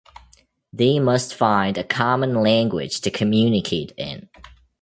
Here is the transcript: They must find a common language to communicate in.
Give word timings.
They 0.73 0.97
must 0.97 1.35
find 1.35 1.77
a 1.77 1.83
common 1.83 2.33
language 2.41 3.01
to 3.01 3.11
communicate 3.11 3.93
in. 3.97 4.29